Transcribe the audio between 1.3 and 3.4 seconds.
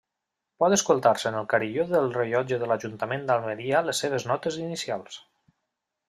en el carilló del rellotge de l'Ajuntament